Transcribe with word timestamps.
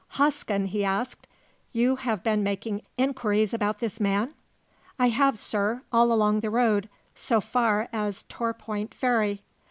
"Hosken," 0.15 0.65
he 0.69 0.83
asked, 0.83 1.27
"you 1.73 1.97
have 1.97 2.23
been 2.23 2.41
making 2.41 2.81
inquiries 2.97 3.53
about 3.53 3.77
this 3.79 3.99
man?" 3.99 4.33
"I 4.97 5.09
have, 5.09 5.37
sir; 5.37 5.83
all 5.93 6.11
along 6.11 6.39
the 6.39 6.49
road, 6.49 6.89
so 7.13 7.39
far 7.39 7.87
as 7.93 8.23
Torpoint 8.23 8.95
Ferry." 8.95 9.43